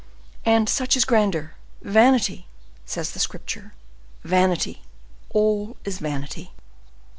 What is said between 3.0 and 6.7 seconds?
the Scripture: vanity, all is vanity.